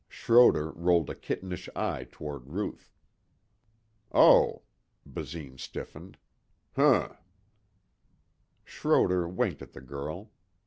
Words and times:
Schroder 0.09 0.71
rolled 0.71 1.11
a 1.11 1.13
kittenish 1.13 1.69
eye 1.75 2.07
toward 2.11 2.47
Ruth. 2.49 2.91
"Oh!" 4.11 4.63
Basine 5.05 5.59
stiffened. 5.59 6.17
"Hm." 6.75 7.15
Schroder 8.65 9.27
winked 9.29 9.61
at 9.61 9.73
the 9.73 9.79
girl. 9.81 10.31